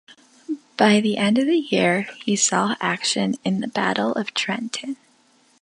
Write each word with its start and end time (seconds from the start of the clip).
By 0.77 0.99
the 0.99 1.17
end 1.17 1.37
of 1.37 1.45
the 1.45 1.59
year, 1.59 2.07
he 2.25 2.35
saw 2.35 2.75
action 2.81 3.35
in 3.43 3.59
the 3.59 3.67
Battle 3.67 4.13
of 4.13 4.33
Trenton. 4.33 4.97